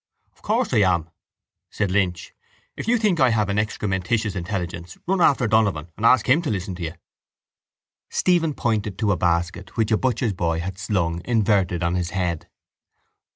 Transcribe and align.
—Of 0.33 0.41
course, 0.41 0.73
I 0.73 0.77
am, 0.77 1.11
said 1.69 1.91
Lynch. 1.91 2.33
If 2.75 2.87
you 2.87 2.97
think 2.97 3.19
I 3.19 3.29
have 3.29 3.49
an 3.49 3.57
excrementitious 3.59 4.35
intelligence 4.35 4.97
run 5.07 5.21
after 5.21 5.45
Donovan 5.47 5.89
and 5.95 6.07
ask 6.07 6.27
him 6.27 6.41
to 6.41 6.49
listen 6.49 6.73
to 6.73 6.83
you. 6.85 6.93
Stephen 8.09 8.55
pointed 8.55 8.97
to 8.97 9.11
a 9.11 9.15
basket 9.15 9.77
which 9.77 9.91
a 9.91 9.97
butcher's 9.97 10.33
boy 10.33 10.59
had 10.59 10.79
slung 10.79 11.21
inverted 11.23 11.83
on 11.83 11.93
his 11.93 12.09
head. 12.09 12.47